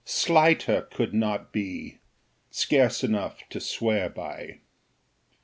Slighter 0.03 0.81
could 0.89 1.13
not 1.13 1.51
be 1.53 1.99
scarce 2.49 3.03
enough 3.03 3.47
to 3.49 3.59
swear 3.59 4.09
by. 4.09 4.61